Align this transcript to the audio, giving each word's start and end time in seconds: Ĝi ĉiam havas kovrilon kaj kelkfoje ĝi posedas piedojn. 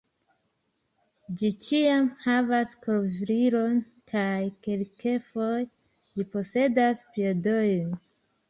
Ĝi 1.41 1.49
ĉiam 1.65 2.07
havas 2.23 2.71
kovrilon 2.85 3.77
kaj 4.13 4.41
kelkfoje 4.69 5.63
ĝi 5.67 6.27
posedas 6.35 7.05
piedojn. 7.13 7.95